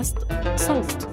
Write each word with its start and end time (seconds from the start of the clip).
بودكاست 0.00 0.18
صوت 0.56 1.08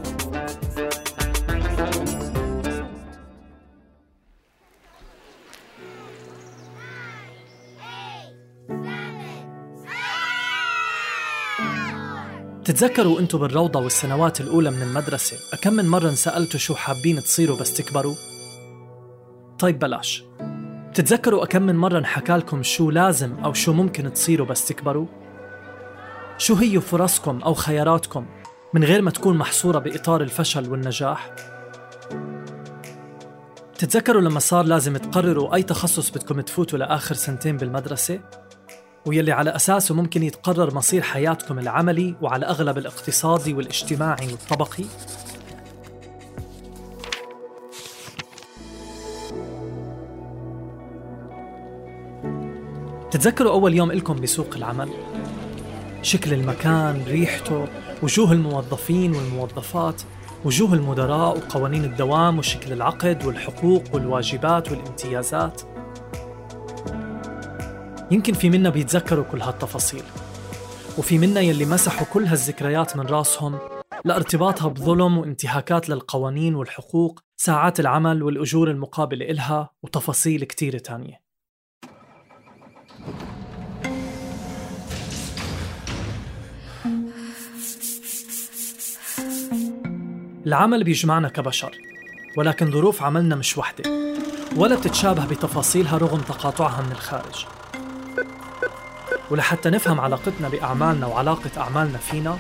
تتذكروا 12.66 13.20
أنتم 13.20 13.38
بالروضة 13.38 13.80
والسنوات 13.80 14.42
الأولى 14.42 14.72
من 14.72 14.82
المدرسة 14.82 15.38
أكم 15.54 15.74
من 15.74 15.88
مرة 15.88 16.10
انسألتوا 16.10 16.60
شو 16.60 16.76
حابين 16.76 17.24
تصيروا 17.24 17.60
بس 17.60 17.74
تكبروا؟ 17.74 18.16
طيب 19.60 19.80
بلاش 19.80 20.24
تتذكروا 20.94 21.44
أكم 21.44 21.62
من 21.62 21.76
مرة 21.76 21.98
انحكالكم 21.98 22.64
شو 22.64 22.92
لازم 22.92 23.34
أو 23.44 23.54
شو 23.54 23.74
ممكن 23.74 24.14
تصيروا 24.14 24.48
بس 24.48 24.68
تكبروا؟ 24.68 25.06
شو 26.38 26.56
هي 26.56 26.82
فرصكم 26.82 27.42
أو 27.42 27.54
خياراتكم 27.54 28.26
من 28.78 28.84
غير 28.84 29.02
ما 29.02 29.12
تكون 29.12 29.38
محصورة 29.38 29.80
بإطار 29.80 30.22
الفشل 30.22 30.70
والنجاح؟ 30.70 31.32
تتذكروا 33.78 34.22
لما 34.22 34.40
صار 34.40 34.66
لازم 34.66 34.98
تقرروا 34.98 35.56
أي 35.56 35.64
تخصص 35.64 36.10
بدكم 36.10 36.42
تفوتوا 36.42 36.80
لآخر 36.80 37.16
سنتين 37.16 37.58
بالمدرسة؟ 37.58 38.20
ويلي 39.06 39.32
على 39.32 39.56
أساسه 39.56 39.96
ممكن 39.96 40.24
يتقرر 40.24 40.76
مصير 40.76 41.02
حياتكم 41.02 41.60
العملي 41.60 42.16
وعلى 42.22 42.46
أغلب 42.46 42.78
الاقتصادي 42.78 43.54
والاجتماعي 43.54 44.28
والطبقي؟ 44.28 44.86
تتذكروا 53.12 53.52
أول 53.52 53.74
يوم 53.74 53.92
إلكم 53.92 54.22
بسوق 54.22 54.56
العمل؟ 54.56 54.90
شكل 56.02 56.34
المكان، 56.34 57.04
ريحته، 57.08 57.68
وجوه 58.04 58.32
الموظفين 58.32 59.16
والموظفات، 59.16 60.02
وجوه 60.46 60.74
المدراء 60.74 61.38
وقوانين 61.38 61.84
الدوام 61.84 62.40
وشكل 62.40 62.74
العقد 62.74 63.26
والحقوق 63.26 63.84
والواجبات 63.94 64.72
والامتيازات. 64.72 65.62
يمكن 68.12 68.34
في 68.34 68.50
منا 68.50 68.70
بيتذكروا 68.70 69.24
كل 69.24 69.42
هالتفاصيل. 69.42 70.04
وفي 70.98 71.18
منا 71.18 71.42
يلي 71.42 71.66
مسحوا 71.66 72.08
كل 72.14 72.26
هالذكريات 72.26 72.98
من 72.98 73.06
راسهم 73.06 73.60
لارتباطها 74.06 74.68
بظلم 74.68 75.18
وانتهاكات 75.18 75.90
للقوانين 75.90 76.56
والحقوق 76.56 77.20
ساعات 77.38 77.80
العمل 77.80 78.24
والأجور 78.24 78.72
المقابلة 78.72 79.26
إلها 79.26 79.70
وتفاصيل 79.84 80.44
كتيرة 80.44 80.78
تانية. 80.78 81.27
العمل 90.48 90.84
بيجمعنا 90.84 91.30
كبشر 91.30 91.78
ولكن 92.38 92.72
ظروف 92.72 93.04
عملنا 93.04 93.36
مش 93.36 93.58
وحدة 93.58 93.84
ولا 94.56 94.76
بتتشابه 94.76 95.26
بتفاصيلها 95.26 95.98
رغم 95.98 96.22
تقاطعها 96.22 96.82
من 96.82 96.92
الخارج. 96.92 97.46
ولحتى 99.32 99.70
نفهم 99.70 100.00
علاقتنا 100.00 100.50
بأعمالنا 100.50 101.08
وعلاقة 101.08 101.50
أعمالنا 101.58 101.98
فينا 101.98 102.38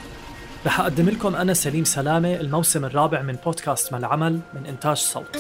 رح 0.65 0.79
أقدم 0.79 1.09
لكم 1.09 1.35
أنا 1.35 1.53
سليم 1.53 1.83
سلامة 1.83 2.33
الموسم 2.33 2.85
الرابع 2.85 3.21
من 3.21 3.37
بودكاست 3.45 3.91
ما 3.91 3.97
العمل 3.97 4.39
من 4.53 4.65
إنتاج 4.65 4.97
صوت. 4.97 5.37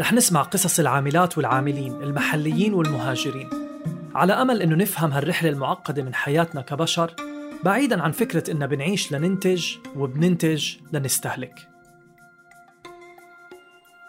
رح 0.00 0.12
نسمع 0.12 0.42
قصص 0.42 0.80
العاملات 0.80 1.38
والعاملين 1.38 2.02
المحليين 2.02 2.74
والمهاجرين 2.74 3.50
على 4.14 4.32
أمل 4.32 4.62
إنه 4.62 4.76
نفهم 4.76 5.12
هالرحلة 5.12 5.50
المعقدة 5.50 6.02
من 6.02 6.14
حياتنا 6.14 6.60
كبشر 6.60 7.27
بعيدا 7.64 8.02
عن 8.02 8.12
فكرة 8.12 8.50
إننا 8.50 8.66
بنعيش 8.66 9.12
لننتج 9.12 9.76
وبننتج 9.96 10.76
لنستهلك. 10.92 11.68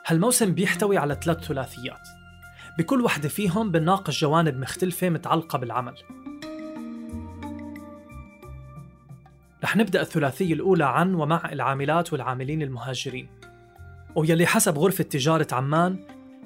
هالموسم 0.05 0.53
بيحتوي 0.53 0.97
على 0.97 1.19
ثلاث 1.23 1.37
ثلاثيات. 1.37 2.07
بكل 2.77 3.01
وحدة 3.01 3.29
فيهم 3.29 3.71
بنناقش 3.71 4.21
جوانب 4.21 4.57
مختلفة 4.57 5.09
متعلقة 5.09 5.57
بالعمل. 5.57 5.95
رح 9.63 9.75
نبدأ 9.75 10.01
الثلاثية 10.01 10.53
الأولى 10.53 10.85
عن 10.85 11.15
ومع 11.15 11.51
العاملات 11.51 12.13
والعاملين 12.13 12.61
المهاجرين. 12.61 13.29
ويلي 14.15 14.45
حسب 14.45 14.77
غرفة 14.77 15.03
تجارة 15.03 15.47
عمان 15.51 15.99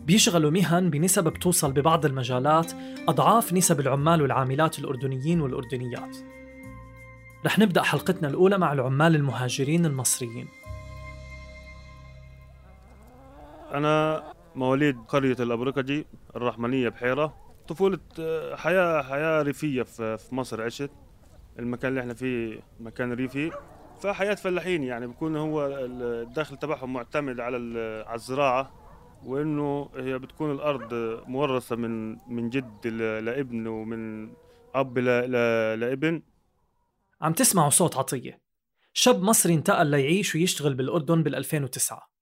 بيشغلوا 0.06 0.52
مهن 0.52 0.90
بنسب 0.90 1.24
بتوصل 1.24 1.72
ببعض 1.72 2.06
المجالات 2.06 2.72
أضعاف 3.08 3.53
نسب 3.53 3.80
العمال 3.80 4.22
والعاملات 4.22 4.80
الأردنيين 4.80 5.41
والأردنيات. 5.41 6.18
رح 7.46 7.59
نبدأ 7.59 7.81
حلقتنا 7.84 8.28
الأولى 8.28 8.58
مع 8.58 8.74
العمال 8.74 9.16
المهاجرين 9.16 9.86
المصريين. 9.86 10.48
أنا 13.74 14.24
مواليد 14.56 14.98
قرية 15.08 15.36
الأبركجي 15.40 16.06
الرحمنية 16.36 16.90
بحيرة. 16.90 17.34
طفولة 17.68 18.00
آه، 18.20 18.56
حياة 18.56 19.02
حياة 19.02 19.42
ريفية 19.42 19.84
في 19.84 20.18
مصر 20.32 20.62
عشت. 20.62 20.92
المكان 21.59 21.90
اللي 21.90 22.02
إحنا 22.02 22.14
فيه 22.14 22.59
مكان 22.80 23.14
ريفي. 23.14 23.52
فحياة 24.02 24.36
فلاحين 24.36 24.84
يعني 24.84 25.08
بيكون 25.08 25.36
هو 25.36 25.68
الدخل 25.68 26.58
تبعهم 26.58 26.94
معتمد 26.94 27.40
على 27.40 27.58
على 28.08 28.16
الزراعة 28.16 28.72
وإنه 29.26 29.90
هي 29.96 30.20
بتكون 30.20 30.52
الأرض 30.52 30.94
مورثة 31.28 31.76
من 31.76 32.12
من 32.12 32.50
جد 32.50 32.88
لابن 33.24 33.68
ومن 33.68 34.30
أب 34.76 35.00
لابن. 35.80 36.22
عم 37.23 37.34
تسمعوا 37.34 37.69
صوت 37.69 37.97
عطية. 37.97 38.41
شاب 38.94 39.22
مصري 39.22 39.53
انتقل 39.53 39.88
ليعيش 39.88 40.35
ويشتغل 40.35 40.73
بالأردن 40.73 41.23
بال 41.23 41.35
2009 41.35 42.13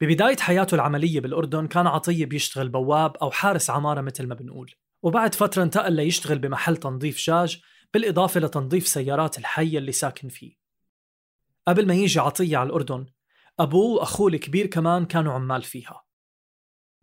ببداية 0.00 0.36
حياته 0.36 0.74
العملية 0.74 1.20
بالأردن 1.20 1.66
كان 1.66 1.86
عطية 1.86 2.26
بيشتغل 2.26 2.68
بواب 2.68 3.16
أو 3.16 3.30
حارس 3.30 3.70
عمارة 3.70 4.00
مثل 4.00 4.26
ما 4.26 4.34
بنقول. 4.34 4.74
وبعد 5.02 5.34
فترة 5.34 5.62
انتقل 5.62 5.92
ليشتغل 5.92 6.38
بمحل 6.38 6.76
تنظيف 6.76 7.18
جاج 7.18 7.62
بالإضافة 7.94 8.40
لتنظيف 8.40 8.88
سيارات 8.88 9.38
الحي 9.38 9.78
اللي 9.78 9.92
ساكن 9.92 10.28
فيه. 10.28 10.56
قبل 11.68 11.86
ما 11.86 11.94
يجي 11.94 12.20
عطية 12.20 12.56
على 12.56 12.66
الأردن 12.66 13.06
أبوه 13.58 13.94
وأخوه 13.94 14.28
الكبير 14.28 14.66
كمان 14.66 15.04
كانوا 15.04 15.32
عمال 15.32 15.62
فيها. 15.62 16.04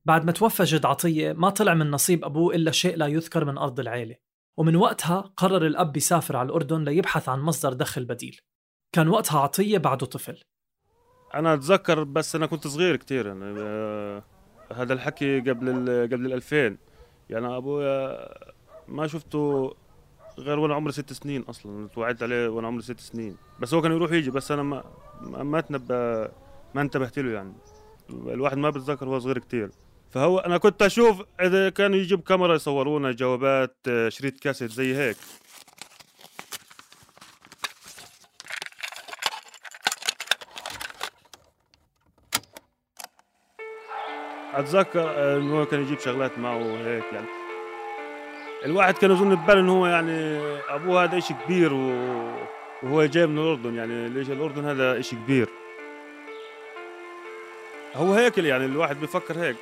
بعد 0.06 0.26
ما 0.26 0.32
توفى 0.32 0.64
جد 0.64 0.86
عطية 0.86 1.34
ما 1.34 1.50
طلع 1.50 1.74
من 1.74 1.92
نصيب 1.92 2.26
أبوه 2.26 2.56
إلا 2.56 2.72
شيء 2.72 2.98
لا 2.98 3.08
يذكر 3.08 3.46
من 3.46 3.58
أرض 3.58 3.80
العيلة. 3.80 4.25
ومن 4.58 4.76
وقتها 4.76 5.22
قرر 5.38 5.66
الأب 5.66 5.98
يسافر 5.98 6.38
على 6.38 6.46
الأردن 6.46 6.84
ليبحث 6.84 7.30
عن 7.30 7.40
مصدر 7.40 7.74
دخل 7.74 8.06
بديل. 8.06 8.40
كان 8.96 9.08
وقتها 9.08 9.40
عطية 9.40 9.78
بعده 9.78 10.06
طفل. 10.06 10.42
أنا 11.34 11.54
أتذكر 11.54 12.04
بس 12.04 12.36
أنا 12.36 12.46
كنت 12.46 12.68
صغير 12.68 12.96
كتير 12.96 13.28
يعني 13.28 13.44
آه، 13.58 14.24
هذا 14.74 14.94
الحكي 14.94 15.40
قبل 15.40 15.70
ال 15.70 16.10
قبل 16.14 16.26
ال 16.26 16.34
2000 16.34 16.78
يعني 17.30 17.58
أبويا 17.58 18.28
ما 18.88 19.08
شفته 19.08 19.76
غير 20.38 20.60
وأنا 20.60 20.76
عمري 20.76 20.92
ست 20.92 21.14
سنين 21.14 21.42
أصلا 21.42 21.88
توعدت 21.88 22.24
عليه 22.24 22.48
وأنا 22.48 22.68
عمري 22.68 22.82
ست 22.82 23.00
سنين. 23.00 23.38
بس 23.60 23.74
هو 23.74 23.82
كان 23.82 23.92
يروح 23.92 24.12
يجي 24.12 24.32
بس 24.32 24.52
أنا 24.52 24.64
ما 24.64 24.84
ما 25.22 25.62
تنبه 25.62 25.96
ما 26.76 26.82
انتبهت 26.82 27.20
له 27.20 27.32
يعني. 27.32 27.54
الواحد 28.10 28.58
ما 28.58 28.70
بتذكر 28.70 29.08
وهو 29.08 29.20
صغير 29.20 29.40
كتير. 29.40 29.72
فهو 30.12 30.40
أنا 30.40 30.58
كنت 30.58 30.82
أشوف 30.82 31.22
إذا 31.42 31.70
كانوا 31.70 31.98
يجيب 31.98 32.22
كاميرا 32.22 32.56
يصورونا 32.56 33.12
جوابات 33.12 33.76
آه، 33.88 34.10
شريط 34.10 34.40
كاسيت 34.40 34.72
زي 34.72 34.96
هيك. 34.96 35.18
أتذكر 44.54 45.38
إنه 45.38 45.60
هو 45.60 45.66
كان 45.66 45.82
يجيب 45.82 46.00
شغلات 46.00 46.38
معه 46.40 46.58
وهيك 46.58 47.04
يعني. 47.14 47.28
الواحد 48.66 48.94
كان 48.94 49.12
يظن 49.12 49.36
بباله 49.36 49.60
إنه 49.60 49.72
هو 49.72 49.88
يعني 49.88 50.40
أبوه 50.70 51.04
هذا 51.04 51.18
إشي 51.18 51.34
كبير 51.34 51.74
وهو 52.84 53.06
جاي 53.06 53.28
من 53.28 53.38
الأردن 53.38 53.76
يعني. 53.76 54.10
ليش 54.10 54.30
الأردن 54.30 54.66
هذا 54.66 55.00
إشي 55.00 55.16
كبير؟ 55.16 55.50
هو 57.96 58.14
هيك 58.14 58.38
يعني 58.38 58.66
الواحد 58.66 59.00
بيفكر 59.00 59.40
هيك. 59.40 59.56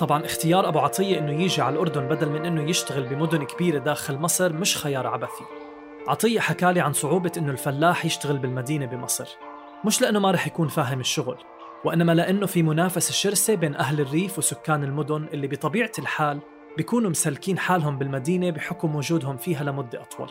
طبعا 0.00 0.24
اختيار 0.24 0.68
أبو 0.68 0.78
عطية 0.78 1.18
إنه 1.18 1.42
يجي 1.42 1.62
على 1.62 1.72
الأردن 1.72 2.08
بدل 2.08 2.28
من 2.28 2.44
إنه 2.44 2.70
يشتغل 2.70 3.08
بمدن 3.08 3.44
كبيرة 3.44 3.78
داخل 3.78 4.18
مصر 4.18 4.52
مش 4.52 4.76
خيار 4.76 5.06
عبثي. 5.06 5.44
عطية 6.08 6.40
حكالي 6.40 6.80
عن 6.80 6.92
صعوبة 6.92 7.32
إنه 7.36 7.52
الفلاح 7.52 8.04
يشتغل 8.04 8.38
بالمدينة 8.38 8.86
بمصر. 8.86 9.28
مش 9.84 10.00
لأنه 10.02 10.18
ما 10.18 10.30
رح 10.30 10.46
يكون 10.46 10.68
فاهم 10.68 11.00
الشغل 11.00 11.36
وإنما 11.84 12.14
لأنه 12.14 12.46
في 12.46 12.62
منافسة 12.62 13.12
شرسة 13.12 13.54
بين 13.54 13.74
أهل 13.74 14.00
الريف 14.00 14.38
وسكان 14.38 14.84
المدن 14.84 15.28
اللي 15.32 15.46
بطبيعة 15.46 15.92
الحال 15.98 16.40
بيكونوا 16.76 17.10
مسلكين 17.10 17.58
حالهم 17.58 17.98
بالمدينة 17.98 18.50
بحكم 18.50 18.96
وجودهم 18.96 19.36
فيها 19.36 19.64
لمدة 19.64 20.02
أطول. 20.02 20.30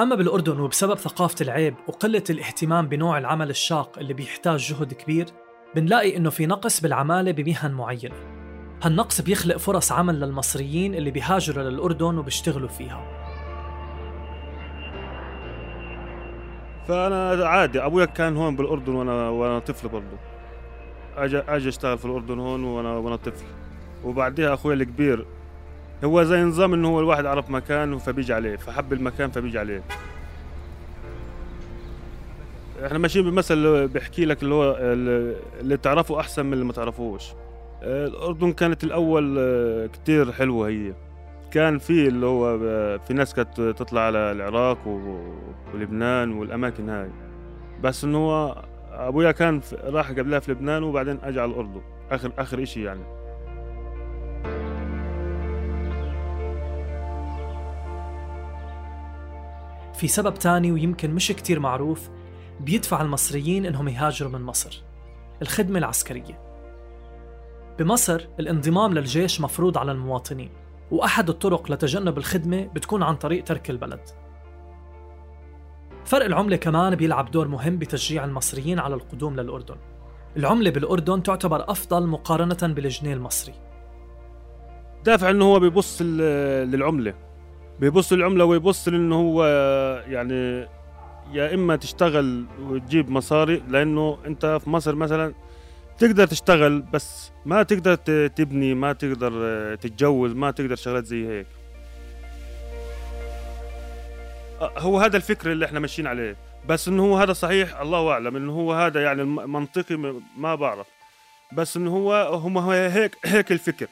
أما 0.00 0.16
بالأردن 0.16 0.60
وبسبب 0.60 0.98
ثقافة 0.98 1.36
العيب 1.40 1.74
وقلة 1.88 2.24
الاهتمام 2.30 2.88
بنوع 2.88 3.18
العمل 3.18 3.50
الشاق 3.50 3.98
اللي 3.98 4.14
بيحتاج 4.14 4.60
جهد 4.60 4.94
كبير 4.94 5.26
بنلاقي 5.76 6.16
إنه 6.16 6.30
في 6.30 6.46
نقص 6.46 6.80
بالعمالة 6.80 7.32
بمهن 7.32 7.72
معينة. 7.72 8.14
هالنقص 8.82 9.20
بيخلق 9.20 9.56
فرص 9.56 9.92
عمل 9.92 10.20
للمصريين 10.20 10.94
اللي 10.94 11.10
بيهاجروا 11.10 11.70
للأردن 11.70 12.18
وبيشتغلوا 12.18 12.68
فيها. 12.68 13.04
فأنا 16.88 17.46
عادي 17.48 17.80
أبويا 17.80 18.04
كان 18.04 18.36
هون 18.36 18.56
بالأردن 18.56 18.94
وأنا 18.94 19.28
وأنا 19.28 19.58
طفل 19.58 19.88
برضه 19.88 20.16
أجي 21.16 21.38
أجي 21.38 21.68
أشتغل 21.68 21.98
في 21.98 22.04
الأردن 22.04 22.38
هون 22.38 22.64
وأنا 22.64 22.96
وأنا 22.96 23.16
طفل. 23.16 23.44
وبعدها 24.04 24.54
أخوي 24.54 24.74
الكبير 24.74 25.26
هو 26.04 26.22
زي 26.22 26.42
نظام 26.42 26.74
إنه 26.74 26.88
هو 26.88 27.00
الواحد 27.00 27.26
عرف 27.26 27.50
مكان 27.50 27.98
فبيجي 27.98 28.34
عليه 28.34 28.56
فحب 28.56 28.92
المكان 28.92 29.30
فبيجي 29.30 29.58
عليه. 29.58 29.82
إحنا 32.86 32.98
ماشيين 32.98 33.30
بمثل 33.30 33.88
بيحكي 33.88 34.24
لك 34.24 34.42
اللي 34.42 34.54
هو 34.54 34.76
اللي 35.60 35.76
تعرفه 35.76 36.20
أحسن 36.20 36.46
من 36.46 36.52
اللي 36.52 36.64
ما 36.64 36.72
تعرفوش. 36.72 37.24
الأردن 37.82 38.52
كانت 38.52 38.84
الأول 38.84 39.36
آه، 39.38 39.86
كتير 39.86 40.32
حلوة 40.32 40.68
هي. 40.68 40.94
كان 41.50 41.78
في 41.78 42.08
اللي 42.08 42.26
هو 42.26 42.58
في 42.98 43.14
ناس 43.14 43.34
كانت 43.34 43.60
تطلع 43.60 44.00
على 44.00 44.18
العراق 44.18 44.78
ولبنان 45.74 46.32
والأماكن 46.32 46.88
هاي. 46.88 47.10
بس 47.82 48.04
إنه 48.04 48.18
هو 48.18 48.64
أبويا 48.92 49.32
كان 49.32 49.60
راح 49.84 50.10
قبلها 50.10 50.38
في 50.38 50.52
لبنان 50.52 50.82
وبعدين 50.82 51.18
أجى 51.22 51.40
على 51.40 51.50
الأردن. 51.50 51.80
اخر 52.10 52.32
آخر 52.38 52.62
إشي 52.62 52.82
يعني. 52.84 53.02
في 59.94 60.08
سبب 60.08 60.34
تاني 60.34 60.72
ويمكن 60.72 61.10
مش 61.14 61.28
كتير 61.28 61.60
معروف 61.60 62.08
بيدفع 62.60 63.02
المصريين 63.02 63.66
إنهم 63.66 63.88
يهاجروا 63.88 64.30
من 64.30 64.42
مصر. 64.42 64.82
الخدمة 65.42 65.78
العسكرية. 65.78 66.40
بمصر 67.78 68.26
الانضمام 68.40 68.94
للجيش 68.94 69.40
مفروض 69.40 69.78
على 69.78 69.92
المواطنين 69.92 70.50
وأحد 70.90 71.28
الطرق 71.28 71.72
لتجنب 71.72 72.18
الخدمة 72.18 72.66
بتكون 72.66 73.02
عن 73.02 73.16
طريق 73.16 73.44
ترك 73.44 73.70
البلد. 73.70 74.00
فرق 76.04 76.24
العملة 76.24 76.56
كمان 76.56 76.94
بيلعب 76.94 77.30
دور 77.30 77.48
مهم 77.48 77.78
بتشجيع 77.78 78.24
المصريين 78.24 78.78
على 78.78 78.94
القدوم 78.94 79.40
للأردن. 79.40 79.76
العملة 80.36 80.70
بالأردن 80.70 81.22
تعتبر 81.22 81.70
أفضل 81.70 82.06
مقارنة 82.06 82.74
بالجنيه 82.74 83.14
المصري. 83.14 83.54
دافع 85.04 85.30
إنه 85.30 85.44
هو 85.44 85.60
بيبص 85.60 86.02
للعملة. 86.02 87.14
بيبص 87.80 88.12
للعملة 88.12 88.44
ويبص 88.44 88.88
لإنه 88.88 89.16
هو 89.16 89.44
يعني 90.08 90.68
يا 91.32 91.54
إما 91.54 91.76
تشتغل 91.76 92.44
وتجيب 92.60 93.10
مصاري 93.10 93.62
لأنه 93.68 94.18
أنت 94.26 94.58
في 94.64 94.70
مصر 94.70 94.94
مثلا 94.94 95.34
تقدر 95.98 96.26
تشتغل 96.26 96.80
بس 96.80 97.30
ما 97.44 97.62
تقدر 97.62 97.94
تبني 98.28 98.74
ما 98.74 98.92
تقدر 98.92 99.32
تتجوز 99.76 100.32
ما 100.32 100.50
تقدر 100.50 100.76
شغلات 100.76 101.04
زي 101.04 101.28
هيك. 101.28 101.46
هو 104.60 104.98
هذا 104.98 105.16
الفكر 105.16 105.52
اللي 105.52 105.66
إحنا 105.66 105.80
ماشيين 105.80 106.06
عليه. 106.06 106.36
بس 106.68 106.88
إنه 106.88 107.02
هو 107.02 107.16
هذا 107.16 107.32
صحيح 107.32 107.80
الله 107.80 108.10
أعلم 108.10 108.36
إنه 108.36 108.52
هو 108.52 108.72
هذا 108.72 109.02
يعني 109.02 109.24
منطقي 109.24 109.96
ما 110.36 110.54
بعرف. 110.54 110.86
بس 111.52 111.76
إنه 111.76 111.90
هو 111.90 112.34
هم 112.34 112.58
هيك 112.58 113.16
هيك 113.24 113.52
الفكر. 113.52 113.86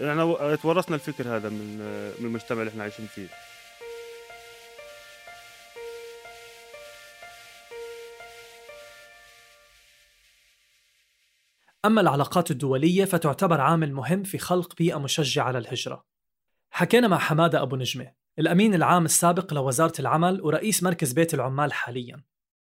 إحنا 0.00 0.56
تورثنا 0.56 0.94
الفكر 0.94 1.36
هذا 1.36 1.48
من 1.48 1.76
من 2.20 2.26
المجتمع 2.26 2.60
اللي 2.60 2.70
إحنا 2.70 2.82
عايشين 2.82 3.06
فيه. 3.06 3.26
أما 11.84 12.00
العلاقات 12.00 12.50
الدولية 12.50 13.04
فتعتبر 13.04 13.60
عامل 13.60 13.92
مهم 13.92 14.22
في 14.22 14.38
خلق 14.38 14.76
بيئة 14.76 14.98
مشجعة 14.98 15.52
للهجرة 15.52 16.04
حكينا 16.70 17.08
مع 17.08 17.18
حمادة 17.18 17.62
أبو 17.62 17.76
نجمة 17.76 18.12
الأمين 18.38 18.74
العام 18.74 19.04
السابق 19.04 19.54
لوزارة 19.54 20.00
العمل 20.00 20.40
ورئيس 20.42 20.82
مركز 20.82 21.12
بيت 21.12 21.34
العمال 21.34 21.72
حالياً. 21.72 22.22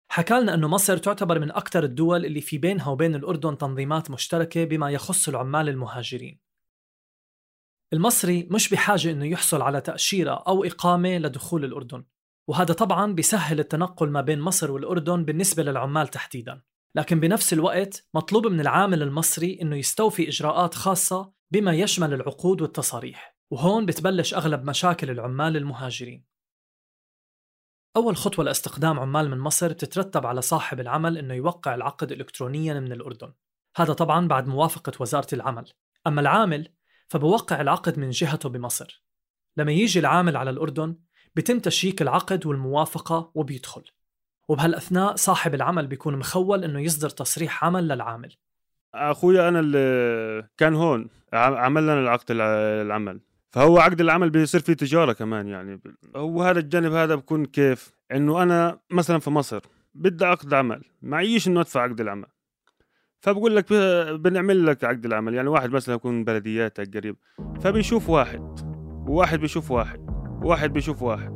حكى 0.10 0.34
لنا 0.34 0.54
أنه 0.54 0.68
مصر 0.68 0.98
تعتبر 0.98 1.40
من 1.40 1.52
أكثر 1.52 1.84
الدول 1.84 2.26
اللي 2.26 2.42
في 2.42 2.58
بينها 2.58 2.90
وبين 2.90 3.16
الأردن 3.16 3.58
تنظيمات 3.58 4.12
مشتركة 4.12 4.64
بما 4.64 4.90
يخص 4.92 5.28
العمال 5.28 5.70
المهاجرين. 5.70 6.40
المصري 7.94 8.48
مش 8.52 8.70
بحاجة 8.70 9.12
أنه 9.12 9.26
يحصل 9.26 9.62
على 9.62 9.82
تأشيرة 9.82 10.44
أو 10.48 10.64
إقامة 10.64 11.18
لدخول 11.18 11.66
الأردن 11.66 12.04
وهذا 12.48 12.74
طبعا 12.74 13.14
بيسهل 13.14 13.60
التنقل 13.60 14.10
ما 14.10 14.22
بين 14.22 14.40
مصر 14.40 14.72
والأردن 14.72 15.26
بالنسبة 15.26 15.64
للعمال 15.64 16.08
تحديدا. 16.08 16.62
لكن 16.96 17.20
بنفس 17.20 17.54
الوقت 17.54 18.08
مطلوب 18.14 18.48
من 18.48 18.60
العامل 18.60 19.02
المصري 19.02 19.60
أنه 19.62 19.76
يستوفي 19.76 20.28
إجراءات 20.28 20.74
خاصة 20.74 21.32
بما 21.52 21.74
يشمل 21.74 22.14
العقود 22.14 22.62
والتصاريح 22.62 23.38
وهون 23.52 23.86
بتبلش 23.86 24.34
أغلب 24.34 24.64
مشاكل 24.64 25.10
العمال 25.10 25.58
المهاجرين. 25.58 26.26
أول 27.96 28.18
خطوة 28.18 28.46
لاستخدام 28.46 29.00
عمال 29.00 29.30
من 29.30 29.40
مصر 29.40 29.74
بتترتب 29.74 30.26
على 30.26 30.42
صاحب 30.42 30.80
العمل 30.80 31.18
أنه 31.18 31.34
يوقع 31.34 31.76
العقد 31.76 32.12
إلكترونيا 32.12 32.80
من 32.80 32.92
الأردن. 32.92 33.34
هذا 33.76 33.94
طبعا 33.94 34.28
بعد 34.28 34.48
موافقة 34.48 34.92
وزارة 35.00 35.36
العمل. 35.36 35.72
أما 36.08 36.22
العامل 36.22 36.74
فبوقع 37.08 37.62
العقد 37.62 38.00
من 38.00 38.10
جهته 38.10 38.50
بمصر. 38.50 39.04
لما 39.58 39.72
يجي 39.72 40.00
العامل 40.00 40.38
على 40.38 40.50
الأردن 40.50 40.98
بتم 41.36 41.60
تشيك 41.60 42.02
العقد 42.02 42.46
والموافقة 42.46 43.32
وبيدخل. 43.36 43.84
وبهالأثناء 44.48 45.16
صاحب 45.16 45.56
العمل 45.56 45.88
بيكون 45.88 46.18
مخول 46.18 46.64
إنه 46.64 46.80
يصدر 46.80 47.10
تصريح 47.10 47.64
عمل 47.64 47.88
للعامل. 47.88 48.36
أخويا 48.96 49.50
أنا 49.50 49.60
اللي 49.60 50.48
كان 50.58 50.76
هون 50.76 51.08
عمل 51.34 51.84
لنا 51.84 52.00
العقد 52.00 52.26
العمل. 52.32 53.20
فهو 53.52 53.78
عقد 53.78 54.02
العمل 54.02 54.30
بيصير 54.30 54.62
فيه 54.62 54.74
تجارة 54.74 55.14
كمان 55.14 55.48
يعني. 55.48 55.82
هو 56.16 56.44
هذا 56.44 56.60
الجانب 56.60 56.94
هذا 56.94 57.16
بكون 57.16 57.46
كيف؟ 57.46 57.96
إنه 58.12 58.44
أنا 58.44 58.80
مثلا 58.92 59.20
في 59.20 59.30
مصر 59.30 59.60
بدي 59.94 60.26
عقد 60.26 60.54
عمل 60.54 60.84
معيش 61.02 61.48
إنه 61.48 61.62
أدفع 61.62 61.82
عقد 61.82 62.02
العمل. 62.02 62.28
فبقول 63.20 63.56
لك 63.56 63.74
بنعمل 64.14 64.66
لك 64.66 64.84
عقد 64.84 65.06
العمل 65.06 65.34
يعني 65.34 65.50
واحد 65.50 65.70
مثلا 65.70 65.96
يكون 65.96 66.24
بلدياتك 66.24 66.98
قريب. 66.98 67.16
فبيشوف 67.62 68.10
واحد 68.10 68.60
وواحد 69.08 69.40
بيشوف 69.40 69.72
واحد 69.72 70.00
وواحد 70.44 70.74
بيشوف 70.74 71.02
واحد. 71.02 71.35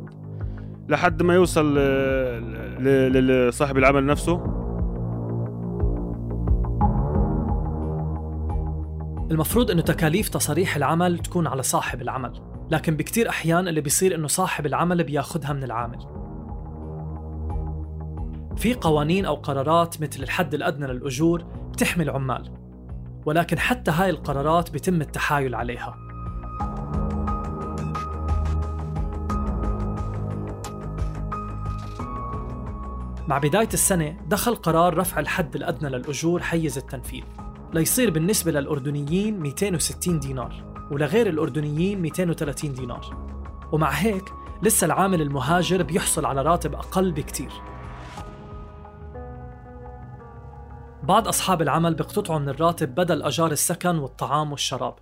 لحد 0.90 1.24
ما 1.24 1.34
يوصل 1.34 1.78
لصاحب 2.80 3.78
العمل 3.78 4.06
نفسه. 4.06 4.36
المفروض 9.32 9.72
إنه 9.72 9.82
تكاليف 9.82 10.30
تصاريح 10.30 10.76
العمل 10.76 11.20
تكون 11.20 11.48
على 11.48 11.64
صاحب 11.64 12.02
العمل 12.02 12.42
لكن 12.72 12.96
بكتير 12.96 13.30
أحيان 13.30 13.68
اللي 13.68 13.82
بيصير 13.82 14.16
إنه 14.16 14.28
صاحب 14.28 14.66
العمل 14.66 15.04
بياخدها 15.04 15.54
من 15.54 15.64
العامل. 15.64 16.00
في 18.58 18.74
قوانين 18.74 19.26
أو 19.26 19.36
قرارات 19.36 20.02
مثل 20.02 20.24
الحد 20.24 20.54
الأدنى 20.54 20.88
للأجور 20.88 21.44
بتحمي 21.74 22.04
العمال 22.04 22.52
ولكن 23.26 23.60
حتى 23.60 23.92
هاي 23.92 24.10
القرارات 24.10 24.72
بيتم 24.72 25.02
التحايل 25.02 25.56
عليها. 25.56 26.09
مع 33.30 33.38
بداية 33.38 33.70
السنة 33.74 34.18
دخل 34.28 34.56
قرار 34.56 34.98
رفع 34.98 35.20
الحد 35.20 35.56
الأدنى 35.56 35.90
للأجور 35.90 36.42
حيز 36.42 36.78
التنفيذ 36.78 37.24
ليصير 37.74 38.10
بالنسبة 38.10 38.52
للأردنيين 38.52 39.40
260 39.40 40.20
دينار 40.20 40.64
ولغير 40.92 41.28
الأردنيين 41.28 42.02
230 42.02 42.74
دينار. 42.74 43.30
ومع 43.72 43.90
هيك 43.90 44.34
لسه 44.64 44.86
العامل 44.86 45.22
المهاجر 45.22 45.84
بيحصل 45.84 46.26
على 46.26 46.42
راتب 46.42 46.76
أقل 46.76 47.12
بكتير. 47.12 47.52
بعض 51.04 51.28
أصحاب 51.28 51.62
العمل 51.62 51.94
بيقتطعوا 51.94 52.40
من 52.40 52.50
الراتب 52.50 52.96
بدل 52.96 53.24
أجار 53.24 53.52
السكن 53.52 53.98
والطعام 53.98 54.52
والشراب 54.52 54.96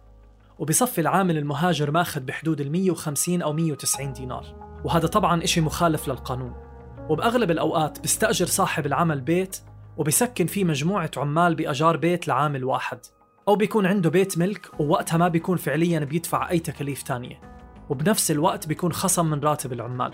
وبصفي 0.60 1.02
العامل 1.02 1.38
المهاجر 1.38 1.92
ماخذ 1.92 2.22
بحدود 2.22 2.62
ال 2.62 2.72
150 2.72 3.42
أو 3.42 3.54
190 3.54 4.14
دينار. 4.14 4.46
وهذا 4.84 5.08
طبعا 5.08 5.44
إشي 5.44 5.62
مخالف 5.62 6.08
للقانون. 6.08 6.67
وبأغلب 7.10 7.52
الأوقات 7.52 8.00
بيستأجر 8.00 8.46
صاحب 8.46 8.86
العمل 8.86 9.22
بيت 9.22 9.58
وبيسكن 9.98 10.46
فيه 10.46 10.64
مجموعة 10.64 11.12
عمال 11.18 11.56
بأجار 11.56 11.98
بيت 11.98 12.28
لعامل 12.28 12.64
واحد. 12.64 13.00
أو 13.48 13.56
بيكون 13.56 13.86
عنده 13.86 14.10
بيت 14.10 14.38
ملك 14.38 14.80
ووقتها 14.80 15.18
ما 15.18 15.28
بيكون 15.28 15.58
فعليا 15.58 16.00
بيدفع 16.00 16.50
أي 16.50 16.60
تكاليف 16.60 17.04
تانية. 17.04 17.42
وبنفس 17.90 18.32
الوقت 18.32 18.68
بيكون 18.68 18.92
خصم 18.94 19.30
من 19.30 19.40
راتب 19.40 19.74
العمال. 19.74 20.14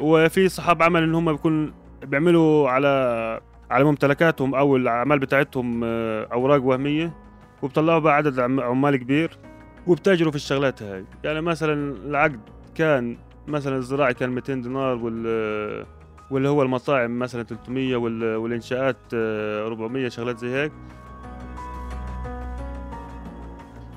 وفي 0.00 0.48
صحاب 0.48 0.82
عمل 0.82 1.02
إن 1.02 1.14
هم 1.14 1.32
بيكون 1.32 1.74
بيعملوا 2.02 2.70
على 2.70 3.40
على 3.70 3.84
ممتلكاتهم 3.84 4.54
أو 4.54 4.76
الأعمال 4.76 5.18
بتاعتهم 5.18 5.84
آه، 5.84 6.28
أوراق 6.32 6.62
وهمية 6.62 7.14
وبطلعوا 7.62 7.98
بقى 7.98 8.16
عدد 8.16 8.40
عمال 8.40 8.96
كبير 8.96 9.38
وبتأجروا 9.86 10.30
في 10.30 10.36
الشغلات 10.36 10.82
هاي. 10.82 11.04
يعني 11.24 11.40
مثلا 11.40 11.96
العقد 11.96 12.40
كان 12.74 13.16
مثلا 13.50 13.76
الزراعي 13.76 14.14
كان 14.14 14.30
200 14.30 14.54
دينار 14.54 14.96
وال 14.96 15.86
واللي 16.30 16.48
هو 16.48 16.62
المطاعم 16.62 17.18
مثلا 17.18 17.42
300 17.42 17.96
والإنشاءات 18.36 18.96
400 19.14 20.06
آه، 20.06 20.08
شغلات 20.08 20.38
زي 20.38 20.54
هيك. 20.54 20.72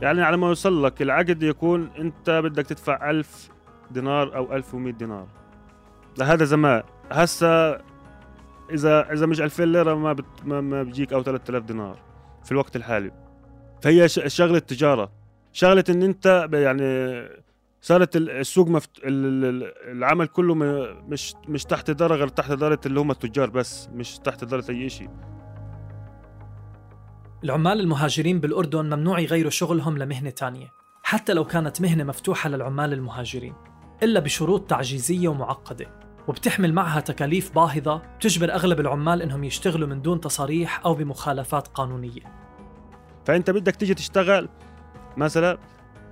يعني 0.02 0.22
على 0.22 0.38
ما 0.38 0.48
يوصل 0.48 0.84
لك 0.86 1.02
العقد 1.02 1.44
يكون 1.44 1.90
أنت 2.00 2.30
بدك 2.30 2.66
تدفع 2.66 3.10
ألف 3.10 3.50
دينار 3.92 4.36
أو 4.36 4.54
1100 4.56 4.94
دينار. 4.94 5.28
لهذا 6.18 6.46
زمان 6.46 6.84
هسا 7.12 7.82
اذا 8.72 9.14
إذا 9.14 9.26
مش 9.26 9.42
2000 9.42 9.64
ليرة 9.66 9.96
ما 9.96 10.14
بت 10.14 10.26
ما, 10.46 10.62
ما 10.62 10.84
بيجيك 10.84 11.14
أو 11.14 11.24
3000 11.24 11.64
دينار 11.64 11.98
في 12.44 12.52
الوقت 12.52 12.76
الحالي. 12.76 13.12
فهي 13.82 14.08
شغلة 14.10 14.60
تجارة. 14.60 15.12
شغلة 15.54 15.84
إن 15.90 16.04
أنت 16.04 16.50
يعني 16.54 16.84
صارت 17.84 18.16
السوق 18.16 18.68
مفت... 18.68 18.90
العمل 19.04 20.28
كله 20.28 20.56
مش 20.56 21.34
مش 21.48 21.64
تحت 21.64 21.90
اداره 21.90 22.16
غير 22.16 22.28
تحت 22.28 22.52
اداره 22.52 22.80
اللي 22.86 23.00
هم 23.00 23.12
التجار 23.12 23.50
بس 23.50 23.90
مش 23.94 24.20
تحت 24.20 24.44
اداره 24.44 24.66
أي 24.70 24.90
شيء 24.90 25.10
العمال 27.44 27.80
المهاجرين 27.80 28.40
بالأردن 28.40 28.86
ممنوع 28.86 29.20
يغيروا 29.20 29.52
شغلهم 29.52 29.98
لمهنة 29.98 30.30
تانية 30.30 30.72
حتى 31.04 31.34
لو 31.34 31.46
كانت 31.46 31.82
مهنة 31.82 32.04
مفتوحة 32.04 32.50
للعمال 32.50 32.94
المهاجرين 32.94 33.54
إلا 34.04 34.20
بشروط 34.20 34.70
تعجيزية 34.70 35.28
ومعقدة. 35.28 35.86
وبتحمل 36.28 36.74
معها 36.74 37.00
تكاليف 37.00 37.56
باهظة 37.56 38.02
بتجبر 38.18 38.54
أغلب 38.54 38.80
العمال 38.80 39.22
إنهم 39.22 39.44
يشتغلوا 39.44 39.88
من 39.88 40.02
دون 40.02 40.22
تصاريح 40.22 40.86
أو 40.86 40.94
بمخالفات 40.94 41.68
قانونية. 41.68 42.22
فأنت 43.26 43.50
بدك 43.50 43.76
تيجي 43.76 43.94
تشتغل 43.94 44.50
مثلا 45.18 45.58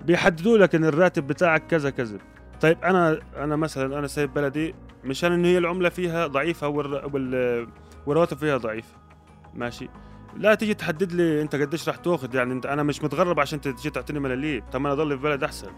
بيحددوا 0.05 0.57
لك 0.57 0.75
إن 0.75 0.85
الراتب 0.85 1.27
بتاعك 1.27 1.67
كذا 1.67 1.89
كذا. 1.89 2.17
طيب 2.61 2.77
أنا 2.83 3.19
أنا 3.37 3.55
مثلا 3.55 3.99
أنا 3.99 4.07
سايب 4.07 4.33
بلدي 4.33 4.75
مشان 5.03 5.31
إن 5.31 5.45
هي 5.45 5.57
العملة 5.57 5.89
فيها 5.89 6.27
ضعيفة 6.27 6.67
والرواتب 6.67 8.37
فيها 8.37 8.57
ضعيفة. 8.57 8.95
ماشي. 9.53 9.89
لا 10.37 10.55
تيجي 10.55 10.73
تحدد 10.73 11.11
لي 11.11 11.41
أنت 11.41 11.55
قديش 11.55 11.87
راح 11.87 11.95
تأخذ 11.95 12.35
يعني 12.35 12.53
أنت 12.53 12.65
أنا 12.65 12.83
مش 12.83 13.03
متغرب 13.03 13.39
عشان 13.39 13.61
تيجي 13.61 13.89
تعطيني 13.89 14.19
ملاليم. 14.19 14.63
طب 14.71 14.79
أنا 14.79 14.91
أضل 14.91 15.17
في 15.17 15.23
بلد 15.23 15.43
أحسن. 15.43 15.71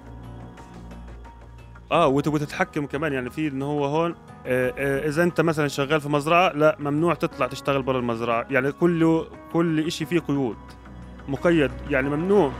آه 1.91 2.07
وتبغى 2.07 2.39
تتحكم 2.39 2.85
كمان 2.85 3.13
يعني 3.13 3.29
في 3.29 3.47
انه 3.47 3.65
هو 3.65 3.85
هون 3.85 4.15
آه 4.45 4.73
آه 4.77 5.07
إذا 5.07 5.23
أنت 5.23 5.41
مثلا 5.41 5.67
شغال 5.67 6.01
في 6.01 6.09
مزرعة 6.09 6.49
لا 6.49 6.77
ممنوع 6.79 7.13
تطلع 7.13 7.47
تشتغل 7.47 7.81
برا 7.81 7.99
المزرعة. 7.99 8.45
يعني 8.49 8.71
كله 8.71 9.27
كل 9.53 9.91
شيء 9.91 10.07
فيه 10.07 10.19
قيود. 10.19 10.57
مقيد 11.27 11.71
يعني 11.89 12.09
ممنوع. 12.09 12.51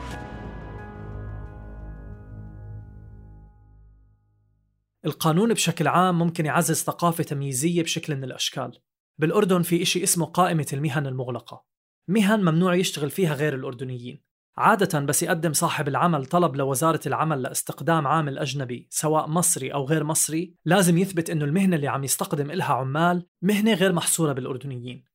القانون 5.06 5.54
بشكل 5.54 5.88
عام 5.88 6.20
ممكن 6.20 6.46
يعزز 6.46 6.84
ثقافة 6.84 7.24
تمييزية 7.24 7.84
بشكل 7.84 8.16
من 8.16 8.24
الأشكال. 8.24 8.80
بالأردن 9.18 9.62
في 9.62 9.82
إشي 9.82 10.04
اسمه 10.04 10.26
قائمة 10.26 10.68
المهن 10.74 11.08
المغلقة. 11.08 11.66
مهن 12.08 12.40
ممنوع 12.40 12.76
يشتغل 12.76 13.10
فيها 13.10 13.34
غير 13.34 13.56
الأردنيين. 13.56 14.24
عادة 14.58 15.00
بس 15.00 15.24
يقدم 15.24 15.54
صاحب 15.54 15.88
العمل 15.88 16.26
طلب 16.26 16.56
لوزارة 16.56 17.00
العمل 17.06 17.42
لاستقدام 17.42 18.08
عامل 18.08 18.40
أجنبي 18.40 18.88
سواء 18.90 19.28
مصري 19.28 19.74
أو 19.74 19.86
غير 19.86 20.04
مصري 20.04 20.56
لازم 20.66 20.98
يثبت 20.98 21.30
أنه 21.30 21.46
المهنة 21.46 21.76
اللي 21.76 21.88
عم 21.88 22.04
يستقدم 22.04 22.52
إلها 22.52 22.74
عمال 22.74 23.28
مهنة 23.42 23.74
غير 23.74 23.94
محصورة 23.94 24.34
بالأردنيين. 24.34 25.06